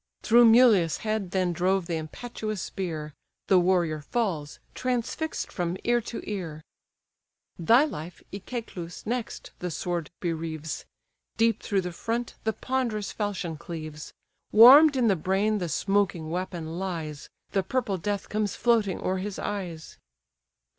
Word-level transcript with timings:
Through 0.23 0.45
Mulius' 0.45 1.01
head 1.05 1.29
then 1.29 1.53
drove 1.53 1.85
the 1.85 1.95
impetuous 1.97 2.59
spear: 2.59 3.13
The 3.49 3.59
warrior 3.59 4.01
falls, 4.01 4.57
transfix'd 4.73 5.51
from 5.51 5.77
ear 5.83 6.01
to 6.01 6.27
ear. 6.27 6.63
Thy 7.59 7.83
life, 7.85 8.23
Echeclus! 8.33 9.05
next 9.05 9.51
the 9.59 9.69
sword 9.69 10.09
bereaves, 10.19 10.85
Deep 11.37 11.61
though 11.61 11.81
the 11.81 11.91
front 11.91 12.33
the 12.45 12.53
ponderous 12.53 13.11
falchion 13.11 13.57
cleaves; 13.57 14.11
Warm'd 14.51 14.95
in 14.95 15.07
the 15.07 15.15
brain 15.15 15.59
the 15.59 15.69
smoking 15.69 16.31
weapon 16.31 16.79
lies, 16.79 17.29
The 17.51 17.61
purple 17.61 17.99
death 17.99 18.27
comes 18.27 18.55
floating 18.55 18.99
o'er 19.01 19.17
his 19.19 19.37
eyes. 19.37 19.99